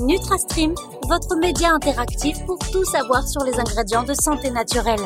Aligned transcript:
NutraStream, 0.00 0.74
votre 1.08 1.36
média 1.36 1.70
interactif 1.70 2.36
pour 2.44 2.58
tout 2.58 2.84
savoir 2.84 3.26
sur 3.26 3.42
les 3.44 3.58
ingrédients 3.58 4.02
de 4.02 4.12
santé 4.12 4.50
naturelle. 4.50 5.00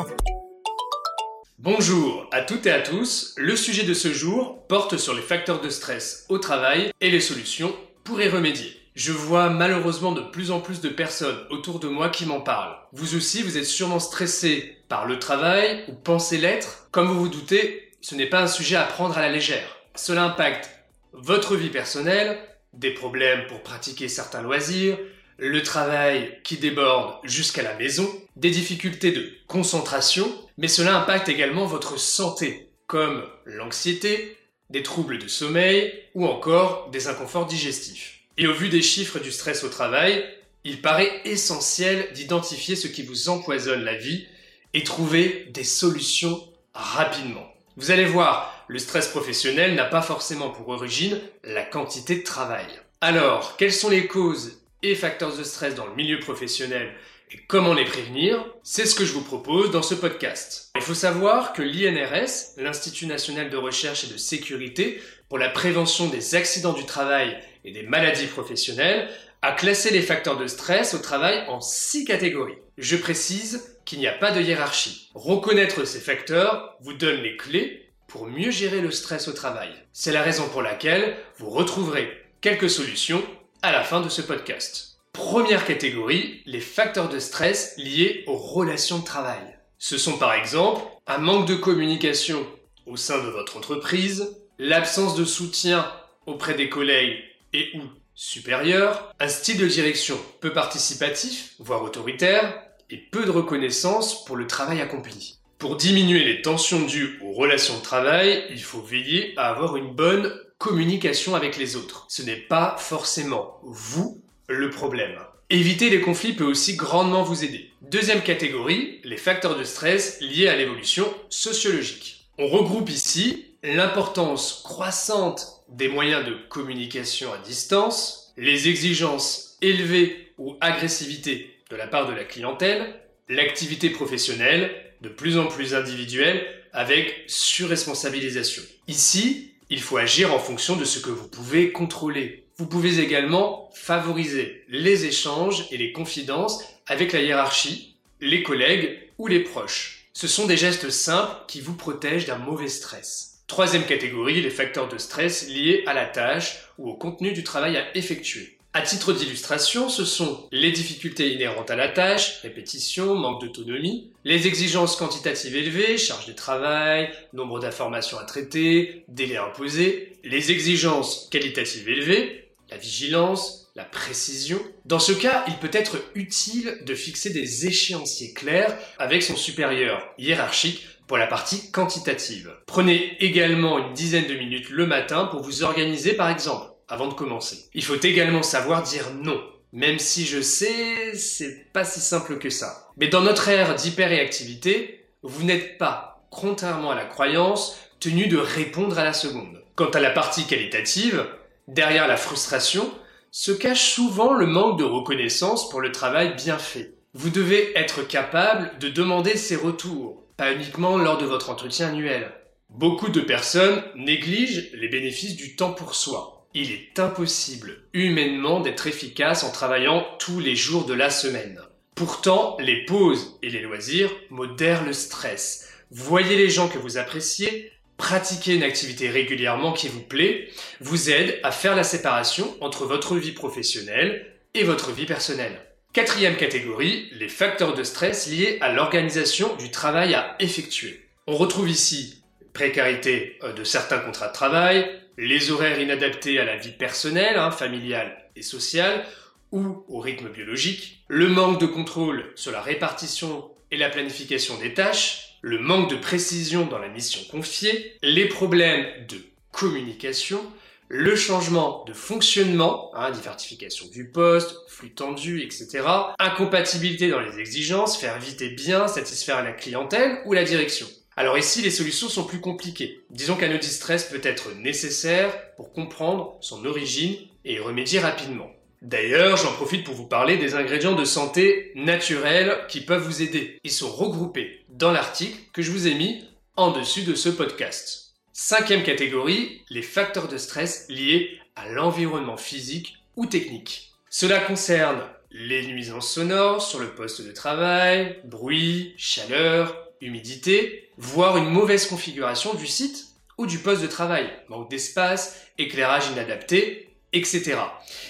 Bonjour 1.59 2.27
à 2.31 2.41
toutes 2.41 2.65
et 2.65 2.71
à 2.71 2.81
tous. 2.81 3.33
Le 3.37 3.55
sujet 3.55 3.83
de 3.83 3.93
ce 3.93 4.11
jour 4.11 4.65
porte 4.67 4.97
sur 4.97 5.13
les 5.13 5.21
facteurs 5.21 5.61
de 5.61 5.69
stress 5.69 6.25
au 6.27 6.39
travail 6.39 6.91
et 6.99 7.09
les 7.09 7.21
solutions 7.21 7.73
pour 8.03 8.21
y 8.21 8.27
remédier. 8.27 8.75
Je 8.95 9.13
vois 9.13 9.49
malheureusement 9.49 10.11
de 10.11 10.21
plus 10.21 10.51
en 10.51 10.59
plus 10.59 10.81
de 10.81 10.89
personnes 10.89 11.39
autour 11.49 11.79
de 11.79 11.87
moi 11.87 12.09
qui 12.09 12.25
m'en 12.25 12.41
parlent. 12.41 12.75
Vous 12.91 13.15
aussi, 13.15 13.43
vous 13.43 13.57
êtes 13.57 13.65
sûrement 13.65 13.99
stressé 13.99 14.77
par 14.89 15.05
le 15.05 15.19
travail 15.19 15.85
ou 15.87 15.93
pensez 15.93 16.37
l'être. 16.37 16.87
Comme 16.91 17.07
vous 17.07 17.19
vous 17.19 17.29
doutez, 17.29 17.93
ce 18.01 18.15
n'est 18.15 18.29
pas 18.29 18.41
un 18.41 18.47
sujet 18.47 18.75
à 18.75 18.83
prendre 18.83 19.17
à 19.17 19.21
la 19.21 19.31
légère. 19.31 19.77
Cela 19.95 20.23
impacte 20.23 20.69
votre 21.13 21.55
vie 21.55 21.69
personnelle, 21.69 22.37
des 22.73 22.91
problèmes 22.91 23.47
pour 23.47 23.61
pratiquer 23.61 24.07
certains 24.07 24.41
loisirs, 24.41 24.97
le 25.37 25.63
travail 25.63 26.39
qui 26.43 26.57
déborde 26.57 27.15
jusqu'à 27.23 27.63
la 27.63 27.75
maison, 27.75 28.09
des 28.35 28.51
difficultés 28.51 29.11
de 29.11 29.31
concentration, 29.47 30.31
mais 30.57 30.67
cela 30.67 30.95
impacte 30.95 31.29
également 31.29 31.65
votre 31.65 31.99
santé, 31.99 32.69
comme 32.87 33.23
l'anxiété, 33.45 34.37
des 34.69 34.83
troubles 34.83 35.17
de 35.17 35.27
sommeil 35.27 35.93
ou 36.13 36.25
encore 36.25 36.89
des 36.91 37.07
inconforts 37.07 37.45
digestifs. 37.45 38.19
Et 38.37 38.47
au 38.47 38.53
vu 38.53 38.69
des 38.69 38.81
chiffres 38.81 39.19
du 39.19 39.31
stress 39.31 39.63
au 39.63 39.69
travail, 39.69 40.23
il 40.63 40.81
paraît 40.81 41.21
essentiel 41.25 42.13
d'identifier 42.13 42.75
ce 42.75 42.87
qui 42.87 43.01
vous 43.01 43.29
empoisonne 43.29 43.83
la 43.83 43.95
vie 43.95 44.27
et 44.73 44.83
trouver 44.83 45.49
des 45.53 45.63
solutions 45.63 46.41
rapidement. 46.73 47.51
Vous 47.77 47.91
allez 47.91 48.05
voir, 48.05 48.60
le 48.71 48.79
stress 48.79 49.09
professionnel 49.09 49.75
n'a 49.75 49.83
pas 49.83 50.01
forcément 50.01 50.49
pour 50.49 50.69
origine 50.69 51.19
la 51.43 51.61
quantité 51.61 52.15
de 52.15 52.23
travail. 52.23 52.65
Alors, 53.01 53.57
quelles 53.57 53.73
sont 53.73 53.89
les 53.89 54.07
causes 54.07 54.61
et 54.81 54.95
facteurs 54.95 55.35
de 55.35 55.43
stress 55.43 55.75
dans 55.75 55.87
le 55.87 55.95
milieu 55.95 56.19
professionnel 56.19 56.93
et 57.31 57.39
comment 57.49 57.73
les 57.73 57.83
prévenir? 57.83 58.45
C'est 58.63 58.85
ce 58.85 58.95
que 58.95 59.03
je 59.03 59.11
vous 59.11 59.25
propose 59.25 59.71
dans 59.71 59.81
ce 59.81 59.93
podcast. 59.93 60.71
Il 60.77 60.81
faut 60.81 60.93
savoir 60.93 61.51
que 61.51 61.61
l'INRS, 61.61 62.55
l'Institut 62.55 63.07
national 63.07 63.49
de 63.49 63.57
recherche 63.57 64.05
et 64.05 64.13
de 64.13 64.15
sécurité 64.15 65.01
pour 65.27 65.37
la 65.37 65.49
prévention 65.49 66.07
des 66.07 66.35
accidents 66.35 66.71
du 66.71 66.85
travail 66.85 67.37
et 67.65 67.73
des 67.73 67.83
maladies 67.83 68.27
professionnelles, 68.27 69.09
a 69.41 69.51
classé 69.51 69.89
les 69.89 70.01
facteurs 70.01 70.37
de 70.37 70.47
stress 70.47 70.93
au 70.93 70.99
travail 70.99 71.43
en 71.49 71.59
six 71.59 72.05
catégories. 72.05 72.59
Je 72.77 72.95
précise 72.95 73.77
qu'il 73.83 73.99
n'y 73.99 74.07
a 74.07 74.13
pas 74.13 74.31
de 74.31 74.39
hiérarchie. 74.39 75.09
Reconnaître 75.13 75.83
ces 75.83 75.99
facteurs 75.99 76.77
vous 76.79 76.93
donne 76.93 77.21
les 77.21 77.35
clés 77.35 77.90
pour 78.11 78.27
mieux 78.27 78.51
gérer 78.51 78.81
le 78.81 78.91
stress 78.91 79.29
au 79.29 79.31
travail. 79.31 79.69
C'est 79.93 80.11
la 80.11 80.21
raison 80.21 80.49
pour 80.49 80.61
laquelle 80.61 81.15
vous 81.37 81.49
retrouverez 81.49 82.11
quelques 82.41 82.69
solutions 82.69 83.23
à 83.61 83.71
la 83.71 83.83
fin 83.83 84.01
de 84.01 84.09
ce 84.09 84.21
podcast. 84.21 84.99
Première 85.13 85.65
catégorie, 85.65 86.41
les 86.45 86.59
facteurs 86.59 87.07
de 87.07 87.19
stress 87.19 87.73
liés 87.77 88.25
aux 88.27 88.35
relations 88.35 88.99
de 88.99 89.05
travail. 89.05 89.57
Ce 89.77 89.97
sont 89.97 90.17
par 90.17 90.33
exemple 90.33 90.83
un 91.07 91.19
manque 91.19 91.47
de 91.47 91.55
communication 91.55 92.45
au 92.85 92.97
sein 92.97 93.23
de 93.23 93.29
votre 93.29 93.55
entreprise, 93.55 94.35
l'absence 94.59 95.15
de 95.15 95.23
soutien 95.23 95.89
auprès 96.25 96.55
des 96.55 96.67
collègues 96.67 97.17
et 97.53 97.69
ou 97.75 97.81
supérieurs, 98.13 99.13
un 99.21 99.29
style 99.29 99.57
de 99.57 99.67
direction 99.67 100.19
peu 100.41 100.51
participatif, 100.51 101.53
voire 101.59 101.81
autoritaire, 101.81 102.61
et 102.89 102.97
peu 102.97 103.23
de 103.23 103.31
reconnaissance 103.31 104.25
pour 104.25 104.35
le 104.35 104.47
travail 104.47 104.81
accompli. 104.81 105.37
Pour 105.61 105.75
diminuer 105.75 106.23
les 106.23 106.41
tensions 106.41 106.81
dues 106.87 107.19
aux 107.21 107.33
relations 107.33 107.77
de 107.77 107.83
travail, 107.83 108.45
il 108.49 108.63
faut 108.63 108.81
veiller 108.81 109.35
à 109.37 109.49
avoir 109.49 109.77
une 109.77 109.93
bonne 109.93 110.33
communication 110.57 111.35
avec 111.35 111.55
les 111.55 111.75
autres. 111.75 112.07
Ce 112.09 112.23
n'est 112.23 112.35
pas 112.35 112.77
forcément 112.79 113.59
vous 113.61 114.23
le 114.47 114.71
problème. 114.71 115.19
Éviter 115.51 115.91
les 115.91 116.01
conflits 116.01 116.33
peut 116.33 116.45
aussi 116.45 116.77
grandement 116.77 117.21
vous 117.21 117.43
aider. 117.43 117.69
Deuxième 117.83 118.23
catégorie, 118.23 119.01
les 119.03 119.17
facteurs 119.17 119.55
de 119.55 119.63
stress 119.63 120.19
liés 120.19 120.47
à 120.47 120.55
l'évolution 120.55 121.05
sociologique. 121.29 122.27
On 122.39 122.47
regroupe 122.47 122.89
ici 122.89 123.45
l'importance 123.61 124.63
croissante 124.63 125.63
des 125.69 125.89
moyens 125.89 126.25
de 126.25 126.33
communication 126.49 127.31
à 127.31 127.37
distance, 127.37 128.33
les 128.35 128.67
exigences 128.67 129.59
élevées 129.61 130.33
ou 130.39 130.57
agressivité 130.59 131.55
de 131.69 131.75
la 131.75 131.85
part 131.85 132.07
de 132.07 132.13
la 132.15 132.23
clientèle, 132.23 132.95
l'activité 133.29 133.91
professionnelle 133.91 134.90
de 135.01 135.09
plus 135.09 135.37
en 135.37 135.47
plus 135.47 135.73
individuelle 135.73 136.45
avec 136.73 137.23
surresponsabilisation. 137.27 138.63
Ici, 138.87 139.51
il 139.69 139.81
faut 139.81 139.97
agir 139.97 140.33
en 140.33 140.39
fonction 140.39 140.75
de 140.75 140.85
ce 140.85 140.99
que 140.99 141.09
vous 141.09 141.27
pouvez 141.27 141.71
contrôler. 141.71 142.45
Vous 142.57 142.67
pouvez 142.67 142.99
également 142.99 143.69
favoriser 143.73 144.63
les 144.67 145.05
échanges 145.05 145.65
et 145.71 145.77
les 145.77 145.91
confidences 145.91 146.63
avec 146.87 147.13
la 147.13 147.21
hiérarchie, 147.21 147.95
les 148.19 148.43
collègues 148.43 148.99
ou 149.17 149.27
les 149.27 149.39
proches. 149.39 150.07
Ce 150.13 150.27
sont 150.27 150.45
des 150.45 150.57
gestes 150.57 150.89
simples 150.89 151.35
qui 151.47 151.61
vous 151.61 151.75
protègent 151.75 152.25
d'un 152.25 152.37
mauvais 152.37 152.67
stress. 152.67 153.41
Troisième 153.47 153.85
catégorie, 153.85 154.41
les 154.41 154.49
facteurs 154.49 154.87
de 154.87 154.97
stress 154.97 155.47
liés 155.47 155.83
à 155.87 155.93
la 155.93 156.05
tâche 156.05 156.59
ou 156.77 156.89
au 156.89 156.93
contenu 156.93 157.33
du 157.33 157.43
travail 157.43 157.77
à 157.77 157.97
effectuer. 157.97 158.57
À 158.73 158.81
titre 158.81 159.11
d'illustration, 159.11 159.89
ce 159.89 160.05
sont 160.05 160.47
les 160.53 160.71
difficultés 160.71 161.33
inhérentes 161.33 161.69
à 161.69 161.75
la 161.75 161.89
tâche, 161.89 162.39
répétition, 162.41 163.15
manque 163.15 163.41
d'autonomie, 163.41 164.11
les 164.23 164.47
exigences 164.47 164.95
quantitatives 164.95 165.57
élevées, 165.57 165.97
charge 165.97 166.25
de 166.25 166.31
travail, 166.31 167.11
nombre 167.33 167.59
d'informations 167.59 168.17
à 168.17 168.23
traiter, 168.23 169.03
délais 169.09 169.35
imposés, 169.35 170.13
les 170.23 170.51
exigences 170.51 171.27
qualitatives 171.29 171.89
élevées, 171.89 172.49
la 172.69 172.77
vigilance, 172.77 173.69
la 173.75 173.83
précision. 173.83 174.59
Dans 174.85 174.99
ce 174.99 175.11
cas, 175.11 175.43
il 175.49 175.55
peut 175.55 175.69
être 175.73 175.97
utile 176.15 176.77
de 176.85 176.95
fixer 176.95 177.31
des 177.31 177.67
échéanciers 177.67 178.31
clairs 178.31 178.77
avec 178.97 179.21
son 179.21 179.35
supérieur 179.35 180.01
hiérarchique 180.17 180.87
pour 181.07 181.17
la 181.17 181.27
partie 181.27 181.71
quantitative. 181.71 182.53
Prenez 182.67 183.17
également 183.19 183.79
une 183.79 183.93
dizaine 183.93 184.27
de 184.27 184.33
minutes 184.33 184.69
le 184.69 184.87
matin 184.87 185.25
pour 185.25 185.41
vous 185.41 185.63
organiser 185.63 186.13
par 186.13 186.29
exemple, 186.29 186.70
avant 186.91 187.07
de 187.07 187.13
commencer. 187.13 187.69
Il 187.73 187.83
faut 187.83 187.95
également 187.95 188.43
savoir 188.43 188.83
dire 188.83 189.07
non. 189.23 189.41
Même 189.73 189.99
si 189.99 190.25
je 190.25 190.41
sais, 190.41 191.15
c'est 191.15 191.71
pas 191.71 191.85
si 191.85 192.01
simple 192.01 192.37
que 192.37 192.49
ça. 192.49 192.89
Mais 192.97 193.07
dans 193.07 193.21
notre 193.21 193.47
ère 193.47 193.75
d'hyperréactivité, 193.75 195.05
vous 195.23 195.43
n'êtes 195.43 195.77
pas, 195.77 196.27
contrairement 196.29 196.91
à 196.91 196.95
la 196.95 197.05
croyance, 197.05 197.77
tenu 198.01 198.27
de 198.27 198.37
répondre 198.37 198.99
à 198.99 199.05
la 199.05 199.13
seconde. 199.13 199.63
Quant 199.75 199.89
à 199.91 200.01
la 200.01 200.09
partie 200.09 200.45
qualitative, 200.45 201.25
derrière 201.69 202.07
la 202.07 202.17
frustration, 202.17 202.91
se 203.31 203.53
cache 203.53 203.93
souvent 203.93 204.33
le 204.33 204.45
manque 204.45 204.77
de 204.77 204.83
reconnaissance 204.83 205.69
pour 205.69 205.79
le 205.79 205.93
travail 205.93 206.35
bien 206.35 206.57
fait. 206.57 206.93
Vous 207.13 207.29
devez 207.29 207.77
être 207.77 208.05
capable 208.05 208.77
de 208.79 208.89
demander 208.89 209.37
ses 209.37 209.55
retours, 209.55 210.23
pas 210.35 210.51
uniquement 210.51 210.97
lors 210.97 211.17
de 211.17 211.25
votre 211.25 211.49
entretien 211.49 211.89
annuel. 211.89 212.33
Beaucoup 212.69 213.09
de 213.09 213.21
personnes 213.21 213.81
négligent 213.95 214.69
les 214.73 214.89
bénéfices 214.89 215.37
du 215.37 215.55
temps 215.55 215.73
pour 215.73 215.95
soi. 215.95 216.40
Il 216.53 216.71
est 216.71 216.99
impossible 216.99 217.83
humainement 217.93 218.59
d'être 218.59 218.87
efficace 218.87 219.45
en 219.45 219.51
travaillant 219.51 220.05
tous 220.19 220.41
les 220.41 220.55
jours 220.55 220.85
de 220.85 220.93
la 220.93 221.09
semaine. 221.09 221.61
Pourtant, 221.95 222.57
les 222.59 222.83
pauses 222.83 223.37
et 223.41 223.49
les 223.49 223.61
loisirs 223.61 224.11
modèrent 224.29 224.83
le 224.83 224.91
stress. 224.91 225.69
Voyez 225.91 226.35
les 226.35 226.49
gens 226.49 226.67
que 226.67 226.77
vous 226.77 226.97
appréciez, 226.97 227.71
pratiquer 227.95 228.55
une 228.55 228.63
activité 228.63 229.09
régulièrement 229.09 229.71
qui 229.71 229.87
vous 229.87 230.01
plaît, 230.01 230.49
vous 230.81 231.09
aide 231.09 231.39
à 231.43 231.51
faire 231.51 231.75
la 231.75 231.83
séparation 231.83 232.57
entre 232.59 232.85
votre 232.85 233.15
vie 233.15 233.31
professionnelle 233.31 234.25
et 234.53 234.63
votre 234.63 234.91
vie 234.91 235.05
personnelle. 235.05 235.65
Quatrième 235.93 236.35
catégorie, 236.35 237.09
les 237.13 237.29
facteurs 237.29 237.75
de 237.75 237.83
stress 237.83 238.27
liés 238.27 238.57
à 238.59 238.73
l'organisation 238.73 239.55
du 239.55 239.71
travail 239.71 240.15
à 240.15 240.35
effectuer. 240.39 241.05
On 241.27 241.37
retrouve 241.37 241.69
ici 241.69 242.20
précarité 242.53 243.37
euh, 243.43 243.53
de 243.53 243.63
certains 243.63 243.99
contrats 243.99 244.27
de 244.27 244.33
travail, 244.33 245.01
les 245.17 245.51
horaires 245.51 245.79
inadaptés 245.79 246.39
à 246.39 246.45
la 246.45 246.57
vie 246.57 246.71
personnelle, 246.71 247.37
hein, 247.37 247.51
familiale 247.51 248.17
et 248.35 248.41
sociale, 248.41 249.05
ou 249.51 249.83
au 249.87 249.99
rythme 249.99 250.29
biologique, 250.29 251.03
le 251.07 251.27
manque 251.27 251.59
de 251.59 251.65
contrôle 251.65 252.31
sur 252.35 252.51
la 252.51 252.61
répartition 252.61 253.51
et 253.69 253.77
la 253.77 253.89
planification 253.89 254.57
des 254.57 254.73
tâches, 254.73 255.37
le 255.41 255.59
manque 255.59 255.89
de 255.89 255.95
précision 255.95 256.65
dans 256.65 256.77
la 256.77 256.87
mission 256.87 257.21
confiée, 257.29 257.97
les 258.01 258.27
problèmes 258.27 258.85
de 259.07 259.17
communication, 259.51 260.41
le 260.87 261.15
changement 261.15 261.85
de 261.85 261.93
fonctionnement, 261.93 262.91
hein, 262.95 263.11
diversification 263.11 263.87
du 263.87 264.09
poste, 264.09 264.55
flux 264.67 264.93
tendu, 264.93 265.41
etc., 265.41 265.83
incompatibilité 266.19 267.09
dans 267.09 267.21
les 267.21 267.39
exigences, 267.39 267.97
faire 267.97 268.19
vite 268.19 268.41
et 268.41 268.49
bien 268.49 268.87
satisfaire 268.87 269.43
la 269.43 269.53
clientèle 269.53 270.19
ou 270.25 270.33
la 270.33 270.43
direction. 270.43 270.87
Alors 271.21 271.37
ici, 271.37 271.61
les 271.61 271.69
solutions 271.69 272.09
sont 272.09 272.23
plus 272.23 272.39
compliquées. 272.39 273.03
Disons 273.11 273.35
qu'un 273.35 273.53
audit 273.53 273.69
stress 273.69 274.05
peut 274.05 274.21
être 274.23 274.55
nécessaire 274.55 275.53
pour 275.55 275.71
comprendre 275.71 276.35
son 276.41 276.65
origine 276.65 277.15
et 277.45 277.59
remédier 277.59 277.99
rapidement. 277.99 278.49
D'ailleurs, 278.81 279.37
j'en 279.37 279.53
profite 279.53 279.83
pour 279.83 279.93
vous 279.93 280.07
parler 280.07 280.37
des 280.37 280.55
ingrédients 280.55 280.95
de 280.95 281.05
santé 281.05 281.73
naturels 281.75 282.65
qui 282.69 282.81
peuvent 282.81 283.03
vous 283.03 283.21
aider. 283.21 283.59
Ils 283.63 283.71
sont 283.71 283.91
regroupés 283.91 284.65
dans 284.69 284.91
l'article 284.91 285.37
que 285.53 285.61
je 285.61 285.69
vous 285.69 285.85
ai 285.85 285.93
mis 285.93 286.25
en 286.55 286.71
dessus 286.71 287.03
de 287.03 287.13
ce 287.13 287.29
podcast. 287.29 288.15
Cinquième 288.33 288.81
catégorie, 288.81 289.61
les 289.69 289.83
facteurs 289.83 290.27
de 290.27 290.39
stress 290.39 290.87
liés 290.89 291.37
à 291.55 291.69
l'environnement 291.69 292.37
physique 292.37 292.97
ou 293.15 293.27
technique. 293.27 293.91
Cela 294.09 294.39
concerne 294.39 295.03
les 295.29 295.67
nuisances 295.67 296.11
sonores 296.11 296.63
sur 296.63 296.79
le 296.79 296.95
poste 296.95 297.21
de 297.21 297.31
travail, 297.31 298.19
bruit, 298.25 298.95
chaleur, 298.97 299.90
humidité, 300.01 300.89
voire 300.97 301.37
une 301.37 301.49
mauvaise 301.49 301.87
configuration 301.87 302.53
du 302.53 302.67
site 302.67 303.07
ou 303.37 303.45
du 303.45 303.59
poste 303.59 303.81
de 303.81 303.87
travail, 303.87 304.29
manque 304.49 304.69
d'espace, 304.69 305.47
éclairage 305.57 306.09
inadapté, 306.11 306.91
etc. 307.13 307.57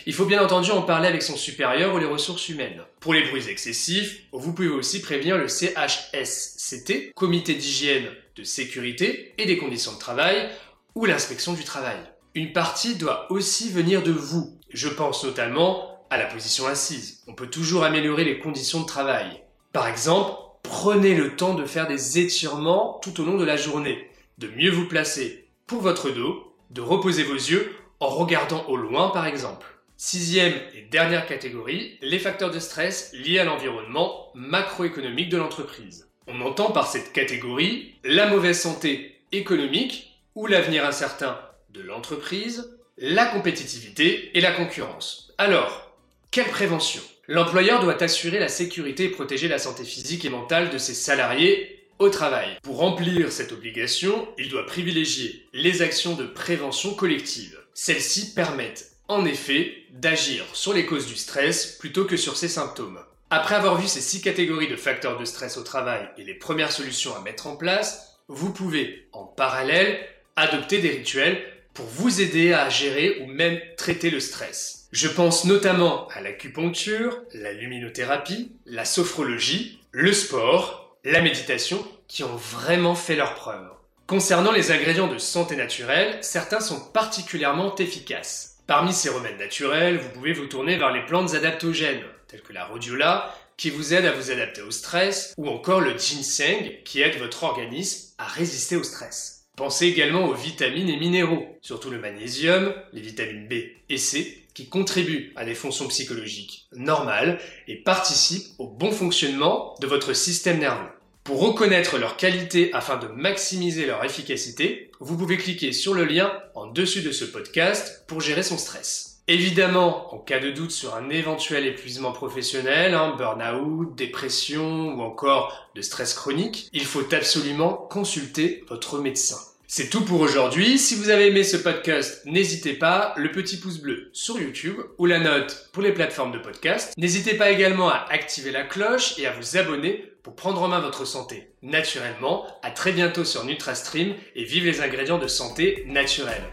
Il 0.05 0.13
faut 0.13 0.25
bien 0.25 0.43
entendu 0.43 0.71
en 0.71 0.81
parler 0.81 1.07
avec 1.07 1.21
son 1.21 1.35
supérieur 1.35 1.93
ou 1.93 1.97
les 1.97 2.05
ressources 2.05 2.49
humaines. 2.49 2.81
Pour 2.99 3.13
les 3.13 3.23
bruits 3.23 3.49
excessifs, 3.49 4.23
vous 4.31 4.53
pouvez 4.53 4.67
aussi 4.67 5.01
prévenir 5.01 5.37
le 5.37 5.47
CHSCT, 5.47 7.13
Comité 7.15 7.55
d'hygiène, 7.55 8.07
de 8.35 8.43
sécurité 8.43 9.33
et 9.37 9.45
des 9.45 9.57
conditions 9.57 9.93
de 9.93 9.99
travail, 9.99 10.49
ou 10.95 11.05
l'inspection 11.05 11.53
du 11.53 11.63
travail. 11.63 11.97
Une 12.35 12.53
partie 12.53 12.95
doit 12.95 13.31
aussi 13.31 13.69
venir 13.69 14.03
de 14.03 14.11
vous. 14.11 14.57
Je 14.69 14.87
pense 14.87 15.23
notamment 15.23 16.05
à 16.09 16.17
la 16.17 16.25
position 16.25 16.67
assise. 16.67 17.23
On 17.27 17.33
peut 17.33 17.49
toujours 17.49 17.83
améliorer 17.83 18.23
les 18.23 18.39
conditions 18.39 18.81
de 18.81 18.85
travail. 18.85 19.41
Par 19.73 19.87
exemple, 19.87 20.33
prenez 20.63 21.15
le 21.15 21.35
temps 21.35 21.53
de 21.53 21.65
faire 21.65 21.87
des 21.87 22.19
étirements 22.19 22.99
tout 23.03 23.21
au 23.21 23.25
long 23.25 23.37
de 23.37 23.45
la 23.45 23.57
journée, 23.57 24.09
de 24.37 24.47
mieux 24.47 24.71
vous 24.71 24.87
placer 24.87 25.47
pour 25.67 25.81
votre 25.81 26.09
dos, 26.09 26.53
de 26.69 26.81
reposer 26.81 27.23
vos 27.23 27.35
yeux 27.35 27.75
en 27.99 28.07
regardant 28.07 28.65
au 28.67 28.75
loin 28.75 29.09
par 29.09 29.25
exemple. 29.27 29.67
Sixième 29.97 30.53
et 30.73 30.81
dernière 30.81 31.27
catégorie, 31.27 31.99
les 32.01 32.17
facteurs 32.17 32.49
de 32.49 32.59
stress 32.59 33.11
liés 33.13 33.37
à 33.37 33.43
l'environnement 33.43 34.31
macroéconomique 34.33 35.29
de 35.29 35.37
l'entreprise. 35.37 36.09
On 36.25 36.41
entend 36.41 36.71
par 36.71 36.87
cette 36.87 37.13
catégorie 37.13 37.93
la 38.03 38.27
mauvaise 38.27 38.59
santé 38.59 39.21
économique 39.31 40.19
ou 40.33 40.47
l'avenir 40.47 40.85
incertain 40.85 41.39
de 41.69 41.81
l'entreprise, 41.81 42.77
la 42.97 43.25
compétitivité 43.25 44.35
et 44.37 44.41
la 44.41 44.51
concurrence. 44.51 45.33
Alors, 45.37 45.95
quelle 46.31 46.49
prévention? 46.49 47.01
L'employeur 47.27 47.81
doit 47.81 48.01
assurer 48.01 48.39
la 48.39 48.49
sécurité 48.49 49.05
et 49.05 49.09
protéger 49.09 49.47
la 49.47 49.59
santé 49.59 49.83
physique 49.83 50.25
et 50.25 50.29
mentale 50.29 50.69
de 50.69 50.77
ses 50.77 50.93
salariés 50.93 51.85
au 51.99 52.09
travail. 52.09 52.57
Pour 52.63 52.77
remplir 52.77 53.31
cette 53.31 53.51
obligation, 53.51 54.27
il 54.37 54.49
doit 54.49 54.65
privilégier 54.65 55.45
les 55.53 55.81
actions 55.81 56.15
de 56.15 56.25
prévention 56.25 56.95
collective. 56.95 57.59
Celles-ci 57.73 58.33
permettent 58.33 58.91
en 59.07 59.25
effet 59.25 59.75
d'agir 59.91 60.45
sur 60.53 60.73
les 60.73 60.85
causes 60.85 61.05
du 61.05 61.15
stress 61.15 61.77
plutôt 61.79 62.05
que 62.05 62.17
sur 62.17 62.37
ses 62.37 62.47
symptômes. 62.47 62.99
Après 63.29 63.55
avoir 63.55 63.79
vu 63.79 63.87
ces 63.87 64.01
six 64.01 64.21
catégories 64.21 64.67
de 64.67 64.75
facteurs 64.75 65.17
de 65.17 65.25
stress 65.25 65.57
au 65.57 65.63
travail 65.63 66.09
et 66.17 66.23
les 66.23 66.33
premières 66.33 66.71
solutions 66.71 67.15
à 67.15 67.21
mettre 67.21 67.47
en 67.47 67.55
place, 67.55 68.17
vous 68.27 68.51
pouvez 68.51 69.07
en 69.13 69.25
parallèle 69.25 69.99
adopter 70.35 70.79
des 70.79 70.89
rituels 70.89 71.41
pour 71.73 71.85
vous 71.85 72.19
aider 72.19 72.51
à 72.51 72.69
gérer 72.69 73.19
ou 73.21 73.27
même 73.27 73.59
traiter 73.77 74.09
le 74.09 74.19
stress. 74.19 74.80
Je 74.91 75.07
pense 75.07 75.45
notamment 75.45 76.09
à 76.09 76.19
l'acupuncture, 76.19 77.21
la 77.33 77.53
luminothérapie, 77.53 78.51
la 78.65 78.83
sophrologie, 78.83 79.79
le 79.91 80.11
sport, 80.11 80.97
la 81.05 81.21
méditation 81.21 81.81
qui 82.09 82.25
ont 82.25 82.35
vraiment 82.35 82.93
fait 82.93 83.15
leurs 83.15 83.35
preuves. 83.35 83.71
Concernant 84.05 84.51
les 84.51 84.71
ingrédients 84.71 85.07
de 85.07 85.17
santé 85.17 85.55
naturelle, 85.55 86.17
certains 86.19 86.59
sont 86.59 86.81
particulièrement 86.91 87.73
efficaces. 87.75 88.57
Parmi 88.67 88.91
ces 88.91 89.07
remèdes 89.07 89.39
naturels, 89.39 89.97
vous 89.97 90.09
pouvez 90.09 90.33
vous 90.33 90.47
tourner 90.47 90.75
vers 90.75 90.91
les 90.91 91.05
plantes 91.05 91.35
adaptogènes, 91.35 92.03
telles 92.27 92.41
que 92.41 92.51
la 92.51 92.65
rhodiola, 92.65 93.33
qui 93.55 93.69
vous 93.69 93.93
aide 93.93 94.05
à 94.05 94.11
vous 94.11 94.29
adapter 94.29 94.61
au 94.61 94.71
stress, 94.71 95.33
ou 95.37 95.47
encore 95.47 95.79
le 95.79 95.97
ginseng, 95.97 96.69
qui 96.83 96.99
aide 96.99 97.17
votre 97.17 97.43
organisme 97.43 98.13
à 98.17 98.25
résister 98.25 98.75
au 98.75 98.83
stress. 98.83 99.40
Pensez 99.61 99.85
également 99.85 100.25
aux 100.25 100.33
vitamines 100.33 100.89
et 100.89 100.97
minéraux, 100.97 101.45
surtout 101.61 101.91
le 101.91 101.99
magnésium, 101.99 102.73
les 102.93 103.01
vitamines 103.01 103.47
B 103.47 103.53
et 103.89 103.97
C, 103.99 104.43
qui 104.55 104.69
contribuent 104.69 105.31
à 105.35 105.45
des 105.45 105.53
fonctions 105.53 105.87
psychologiques 105.87 106.67
normales 106.75 107.39
et 107.67 107.75
participent 107.75 108.55
au 108.57 108.65
bon 108.65 108.91
fonctionnement 108.91 109.75
de 109.79 109.85
votre 109.85 110.13
système 110.13 110.57
nerveux. 110.57 110.89
Pour 111.23 111.41
reconnaître 111.41 111.99
leur 111.99 112.17
qualité 112.17 112.73
afin 112.73 112.97
de 112.97 113.05
maximiser 113.05 113.85
leur 113.85 114.03
efficacité, 114.03 114.89
vous 114.99 115.15
pouvez 115.15 115.37
cliquer 115.37 115.73
sur 115.73 115.93
le 115.93 116.05
lien 116.05 116.33
en 116.55 116.65
dessus 116.65 117.03
de 117.03 117.11
ce 117.11 117.25
podcast 117.25 118.05
pour 118.07 118.19
gérer 118.19 118.41
son 118.41 118.57
stress. 118.57 119.21
Évidemment, 119.27 120.11
en 120.11 120.17
cas 120.17 120.39
de 120.39 120.49
doute 120.49 120.71
sur 120.71 120.95
un 120.95 121.11
éventuel 121.11 121.67
épuisement 121.67 122.13
professionnel, 122.13 122.95
hein, 122.95 123.13
burn-out, 123.15 123.95
dépression 123.95 124.95
ou 124.95 125.01
encore 125.03 125.69
de 125.75 125.83
stress 125.83 126.15
chronique, 126.15 126.67
il 126.73 126.83
faut 126.83 127.13
absolument 127.13 127.73
consulter 127.75 128.63
votre 128.67 128.97
médecin. 128.97 129.37
C'est 129.73 129.89
tout 129.89 130.03
pour 130.03 130.19
aujourd'hui. 130.19 130.77
Si 130.77 130.95
vous 130.95 131.11
avez 131.11 131.27
aimé 131.27 131.45
ce 131.45 131.55
podcast, 131.55 132.25
n'hésitez 132.25 132.73
pas, 132.73 133.13
le 133.15 133.31
petit 133.31 133.55
pouce 133.55 133.77
bleu 133.77 134.09
sur 134.11 134.37
YouTube 134.37 134.75
ou 134.97 135.05
la 135.05 135.17
note 135.17 135.69
pour 135.71 135.81
les 135.81 135.93
plateformes 135.93 136.33
de 136.33 136.39
podcast. 136.39 136.93
N'hésitez 136.97 137.35
pas 137.35 137.51
également 137.51 137.87
à 137.87 138.05
activer 138.09 138.51
la 138.51 138.63
cloche 138.63 139.17
et 139.17 139.27
à 139.27 139.31
vous 139.31 139.55
abonner 139.55 140.11
pour 140.23 140.35
prendre 140.35 140.61
en 140.61 140.67
main 140.67 140.81
votre 140.81 141.05
santé 141.05 141.53
naturellement. 141.61 142.45
À 142.63 142.71
très 142.71 142.91
bientôt 142.91 143.23
sur 143.23 143.45
NutraStream 143.45 144.13
et 144.35 144.43
vive 144.43 144.65
les 144.65 144.81
ingrédients 144.81 145.19
de 145.19 145.27
santé 145.27 145.85
naturelle. 145.87 146.43